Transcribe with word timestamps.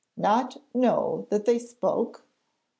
'Not 0.17 0.57
know 0.73 1.27
that 1.29 1.45
they 1.45 1.59
spoke? 1.59 2.25